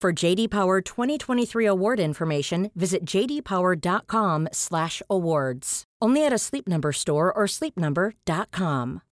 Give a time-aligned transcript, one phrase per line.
[0.00, 5.84] For JD Power 2023 award information, visit jdpower.com/awards.
[6.00, 9.02] Only at a Sleep Number store or sleepnumber.com.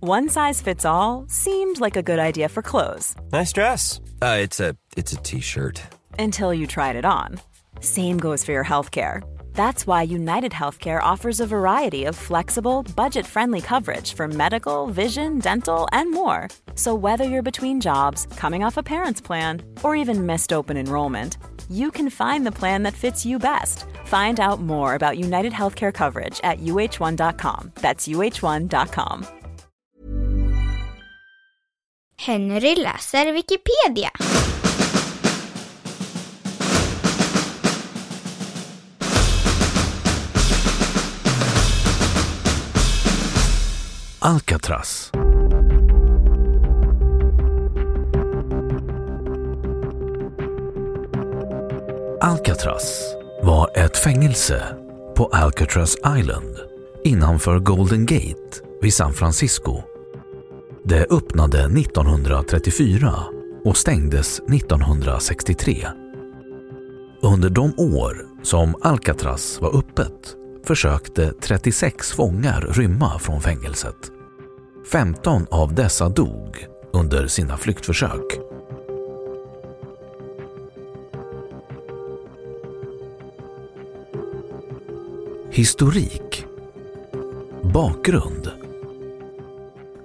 [0.00, 4.00] One size fits all seemed like a good idea for clothes Nice dress.
[4.22, 5.82] Uh, it's a it's a t-shirt.
[6.18, 7.40] until you tried it on.
[7.80, 9.20] Same goes for your healthcare.
[9.52, 15.88] That's why United Healthcare offers a variety of flexible, budget-friendly coverage for medical, vision, dental,
[15.92, 16.48] and more.
[16.78, 21.36] So whether you're between jobs, coming off a parent's plan, or even missed open enrollment,
[21.68, 23.84] you can find the plan that fits you best.
[24.04, 27.72] Find out more about United Healthcare coverage at uh1.com.
[27.74, 29.26] That's uh1.com.
[32.16, 34.10] Henry läser Wikipedia.
[44.22, 45.10] Alcatraz.
[52.28, 54.62] Alcatraz var ett fängelse
[55.16, 56.56] på Alcatraz Island
[57.04, 59.82] innanför Golden Gate vid San Francisco.
[60.84, 63.14] Det öppnade 1934
[63.64, 65.86] och stängdes 1963.
[67.22, 70.36] Under de år som Alcatraz var öppet
[70.66, 74.10] försökte 36 fångar rymma från fängelset.
[74.92, 78.47] 15 av dessa dog under sina flyktförsök.
[85.58, 86.46] Historik
[87.74, 88.50] Bakgrund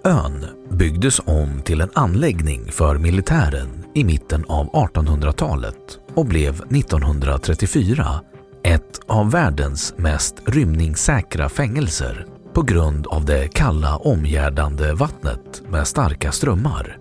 [0.03, 8.21] Ön byggdes om till en anläggning för militären i mitten av 1800-talet och blev 1934
[8.63, 16.31] ett av världens mest rymningssäkra fängelser på grund av det kalla omgärdande vattnet med starka
[16.31, 16.97] strömmar.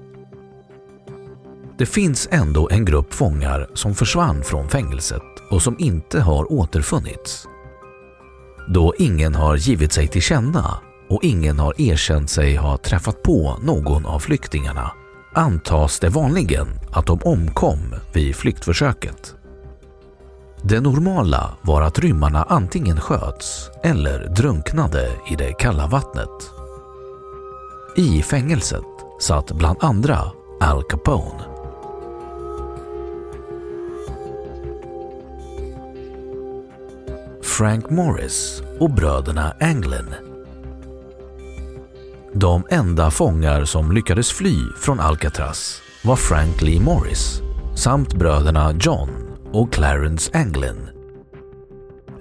[1.79, 7.49] Det finns ändå en grupp fångar som försvann från fängelset och som inte har återfunnits.
[8.69, 10.79] Då ingen har givit sig till känna
[11.09, 14.93] och ingen har erkänt sig ha träffat på någon av flyktingarna
[15.35, 19.35] antas det vanligen att de omkom vid flyktförsöket.
[20.63, 26.51] Det normala var att rymmarna antingen sköts eller drunknade i det kalla vattnet.
[27.97, 28.85] I fängelset
[29.21, 30.19] satt bland andra
[30.61, 31.52] Al Capone.
[37.59, 40.15] Frank Morris och bröderna Anglin.
[42.33, 47.41] De enda fångar som lyckades fly från Alcatraz var Frank Lee Morris
[47.77, 49.11] samt bröderna John
[49.53, 50.89] och Clarence Anglin.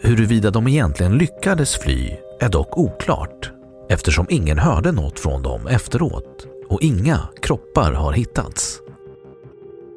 [0.02, 3.52] Huruvida de egentligen lyckades fly är dock oklart
[3.90, 8.80] eftersom ingen hörde något från dem efteråt och inga kroppar har hittats.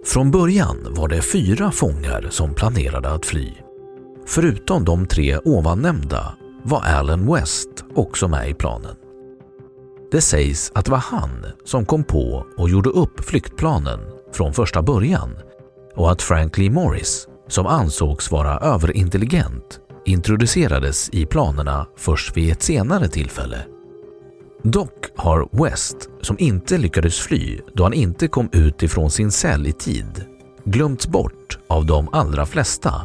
[0.06, 3.64] Från början var det fyra fångar som planerade att fly.
[4.27, 8.97] Förutom de tre ovannämnda var Allen West också med i planen.
[10.11, 14.01] Det sägs att det var han som kom på och gjorde upp flyktplanen
[14.33, 15.37] från första början
[15.97, 22.62] och att Frank Lee Morris, som ansågs vara överintelligent, introducerades i planerna först vid ett
[22.62, 23.67] senare tillfälle.
[24.62, 29.67] Dock har West, som inte lyckades fly då han inte kom ut ifrån sin cell
[29.67, 30.25] i tid,
[30.65, 33.03] glömts bort av de allra flesta.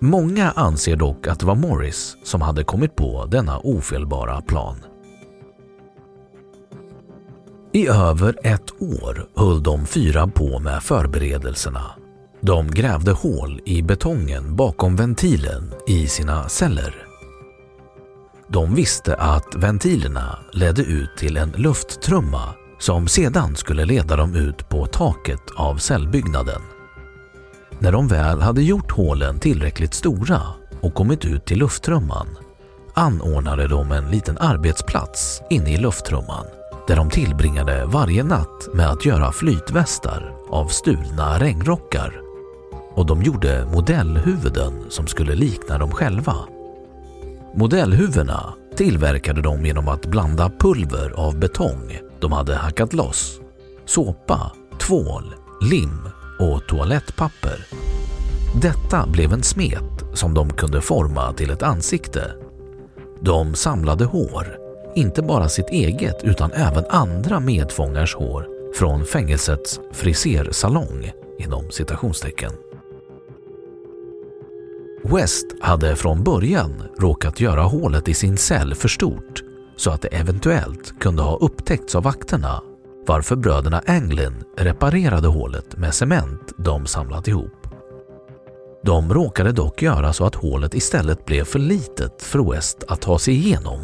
[0.00, 4.76] Många anser dock att det var Morris som hade kommit på denna ofelbara plan.
[7.72, 11.94] I över ett år höll de fyra på med förberedelserna.
[12.40, 16.94] De grävde hål i betongen bakom ventilen i sina celler.
[18.48, 24.68] De visste att ventilerna ledde ut till en lufttrumma som sedan skulle leda dem ut
[24.68, 26.75] på taket av cellbyggnaden.
[27.78, 30.40] När de väl hade gjort hålen tillräckligt stora
[30.80, 32.26] och kommit ut till lufttrumman
[32.94, 36.46] anordnade de en liten arbetsplats inne i lufttrumman
[36.88, 42.20] där de tillbringade varje natt med att göra flytvästar av stulna regnrockar
[42.94, 46.34] och de gjorde modellhuvuden som skulle likna dem själva.
[47.54, 53.40] Modellhuvudena tillverkade de genom att blanda pulver av betong de hade hackat loss,
[53.86, 56.08] såpa, tvål, lim
[56.38, 57.66] och toalettpapper.
[58.60, 62.32] Detta blev en smet som de kunde forma till ett ansikte.
[63.20, 64.58] De samlade hår,
[64.94, 72.52] inte bara sitt eget utan även andra medfångars hår från fängelsets frisersalong inom citationstecken.
[75.04, 79.42] West hade från början råkat göra hålet i sin cell för stort
[79.76, 82.62] så att det eventuellt kunde ha upptäckts av vakterna
[83.06, 87.66] varför bröderna Anglin reparerade hålet med cement de samlat ihop.
[88.82, 93.18] De råkade dock göra så att hålet istället blev för litet för West att ta
[93.18, 93.80] sig igenom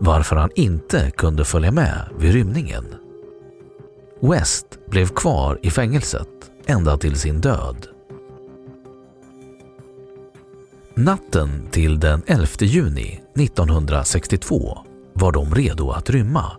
[0.00, 2.84] varför han inte kunde följa med vid rymningen.
[4.20, 6.28] West blev kvar i fängelset
[6.66, 7.86] ända till sin död.
[10.94, 14.78] Natten till den 11 juni 1962
[15.12, 16.52] var de redo att rymma.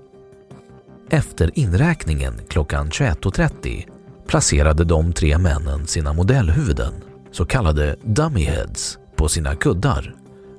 [1.10, 3.86] Efter inräkningen klockan 21.30
[4.28, 6.94] placerade de tre männen sina modellhuvuden,
[7.32, 10.16] så kallade dummyheads, på sina kuddar,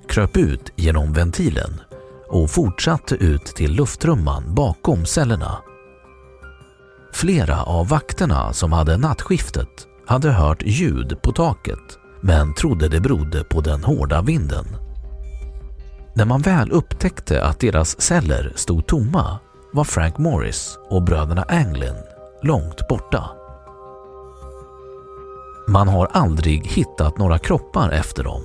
[0.09, 1.81] kröp ut genom ventilen
[2.29, 5.59] och fortsatte ut till luftrumman bakom cellerna.
[7.13, 9.69] Flera av vakterna som hade nattskiftet
[10.07, 14.67] hade hört ljud på taket men trodde det berodde på den hårda vinden.
[16.15, 19.39] När man väl upptäckte att deras celler stod tomma
[19.77, 21.97] var Frank Morris och bröderna Anglin
[22.43, 23.31] långt borta.
[25.69, 28.43] Man har aldrig hittat några kroppar efter dem,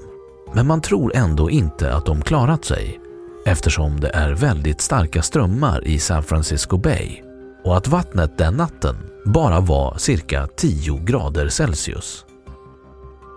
[0.54, 3.00] men man tror ändå inte att de klarat sig
[3.46, 7.22] eftersom det är väldigt starka strömmar i San Francisco Bay
[7.64, 8.96] och att vattnet den natten
[9.26, 12.26] bara var cirka 10 grader Celsius.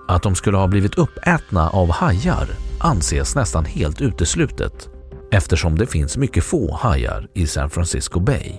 [0.08, 2.48] Att de skulle ha blivit uppätna av hajar
[2.80, 4.93] anses nästan helt uteslutet
[5.34, 8.52] eftersom det finns mycket få hajar i San Francisco Bay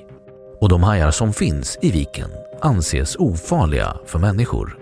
[0.61, 2.29] och de hajar som finns i viken
[2.61, 4.77] anses ofarliga för människor.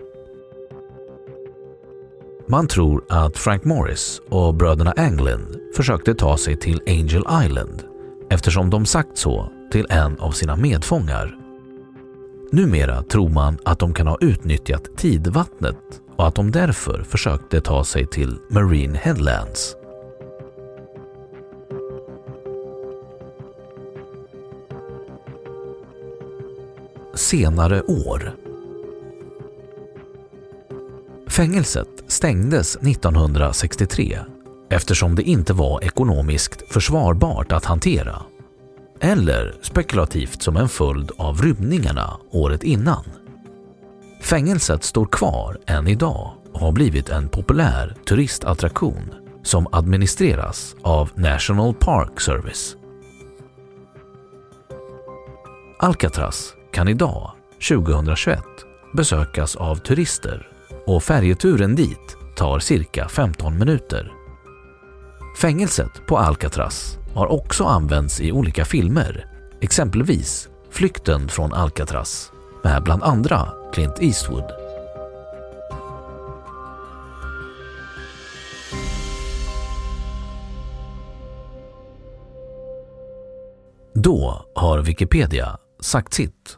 [2.48, 5.46] Man tror att Frank Morris och bröderna Anglin
[5.76, 7.84] försökte ta sig till Angel Island
[8.30, 11.36] eftersom de sagt så till en av sina medfångar.
[12.52, 15.80] Numera tror man att de kan ha utnyttjat tidvattnet
[16.18, 19.76] och att de därför försökte ta sig till Marine Headlands.
[27.24, 28.36] Senare år
[31.28, 34.20] Fängelset stängdes 1963
[34.70, 38.22] eftersom det inte var ekonomiskt försvarbart att hantera
[39.00, 43.04] eller spekulativt som en följd av rymningarna året innan.
[44.22, 51.74] Fängelset står kvar än idag och har blivit en populär turistattraktion som administreras av National
[51.74, 52.76] Park Service.
[55.80, 57.32] Alcatraz kan idag,
[57.70, 58.40] 2021,
[58.94, 60.48] besökas av turister
[60.86, 64.12] och färjeturen dit tar cirka 15 minuter.
[65.42, 69.26] Fängelset på Alcatraz har också använts i olika filmer,
[69.62, 72.32] exempelvis Flykten från Alcatraz
[72.64, 74.52] med bland andra Clint Eastwood.
[83.94, 86.58] Då har Wikipedia sagt sitt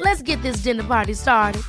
[0.00, 1.62] Let's get this dinner party started.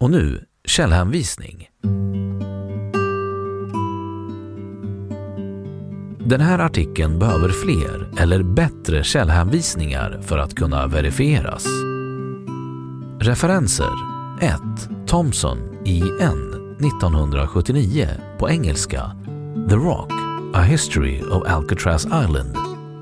[0.00, 1.68] Och nu källhänvisning.
[6.18, 11.66] Den här artikeln behöver fler eller bättre källhänvisningar för att kunna verifieras.
[13.20, 13.92] Referenser
[14.40, 14.60] 1.
[15.06, 16.52] Thomson I.N.
[16.80, 19.16] 1979 på engelska
[19.68, 20.15] The Rock
[20.56, 22.56] A History of Alcatraz Island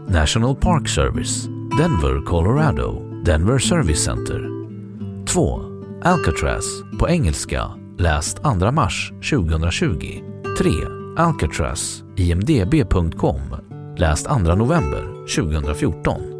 [0.08, 4.40] National Park Service Denver, Colorado, Denver Service Center.
[5.26, 5.60] 2.
[6.02, 6.64] Alcatraz,
[6.98, 10.22] på engelska, läst 2 mars 2020.
[10.58, 10.70] 3.
[11.16, 13.40] Alcatraz, imdb.com,
[13.96, 16.33] läst 2 november 2014.